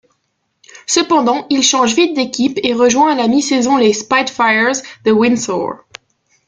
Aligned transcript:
Cependant, 0.87 1.45
il 1.51 1.61
change 1.61 1.93
vite 1.93 2.15
d'équipe 2.15 2.57
et 2.63 2.73
rejoint 2.73 3.11
à 3.11 3.15
la 3.15 3.27
mi-saison 3.27 3.77
les 3.77 3.93
Spitfires 3.93 4.81
de 5.05 5.11
Windsor. 5.11 5.75